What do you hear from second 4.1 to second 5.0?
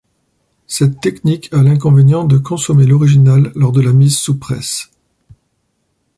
sous presse.